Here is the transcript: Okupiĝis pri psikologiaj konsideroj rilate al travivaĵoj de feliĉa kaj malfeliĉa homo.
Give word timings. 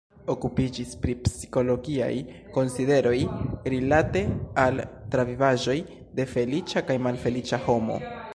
Okupiĝis 0.33 0.93
pri 1.01 1.13
psikologiaj 1.25 2.09
konsideroj 2.55 3.13
rilate 3.75 4.25
al 4.65 4.83
travivaĵoj 5.17 5.79
de 6.21 6.29
feliĉa 6.35 6.87
kaj 6.91 6.99
malfeliĉa 7.09 7.63
homo. 7.69 8.01